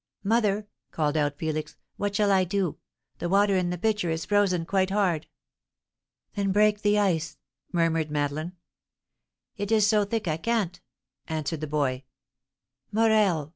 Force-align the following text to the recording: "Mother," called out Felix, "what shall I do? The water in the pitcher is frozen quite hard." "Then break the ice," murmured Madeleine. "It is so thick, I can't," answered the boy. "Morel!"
"Mother," 0.23 0.65
called 0.89 1.15
out 1.15 1.37
Felix, 1.37 1.77
"what 1.95 2.15
shall 2.15 2.31
I 2.31 2.43
do? 2.43 2.79
The 3.19 3.29
water 3.29 3.55
in 3.55 3.69
the 3.69 3.77
pitcher 3.77 4.09
is 4.09 4.25
frozen 4.25 4.65
quite 4.65 4.89
hard." 4.89 5.27
"Then 6.33 6.51
break 6.51 6.81
the 6.81 6.97
ice," 6.97 7.37
murmured 7.71 8.09
Madeleine. 8.09 8.53
"It 9.57 9.71
is 9.71 9.85
so 9.85 10.03
thick, 10.05 10.27
I 10.27 10.37
can't," 10.37 10.81
answered 11.27 11.61
the 11.61 11.67
boy. 11.67 12.05
"Morel!" 12.91 13.49